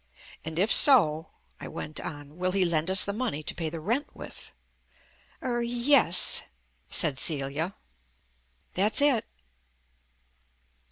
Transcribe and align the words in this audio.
"And, 0.43 0.57
if 0.57 0.73
so," 0.73 1.27
I 1.59 1.67
went 1.67 1.99
on, 2.01 2.35
"will 2.37 2.53
he 2.53 2.65
lend 2.65 2.89
us 2.89 3.05
the 3.05 3.13
money 3.13 3.43
to 3.43 3.53
pay 3.53 3.69
the 3.69 3.79
rent 3.79 4.15
with?" 4.15 4.51
"Er 5.43 5.61
yes," 5.61 6.41
said 6.89 7.19
Celia. 7.19 7.75
"That's 8.73 8.99
it." 8.99 9.25